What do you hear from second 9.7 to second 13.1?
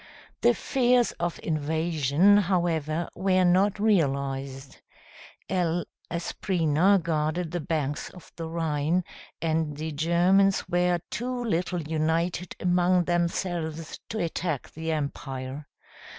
the Germans were too little united among